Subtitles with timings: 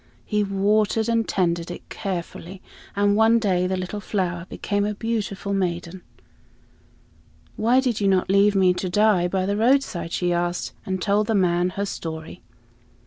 [0.25, 2.59] He watered and tended it carefully,
[2.95, 6.01] and one day the little flower became a beautiful maiden.
[7.55, 11.27] "Why did you not leave me to die by the roadside?" she asked, and told
[11.27, 12.41] the old man her story.